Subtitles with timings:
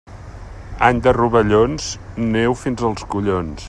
[0.87, 1.91] Any de rovellons,
[2.33, 3.59] neu fins als collons.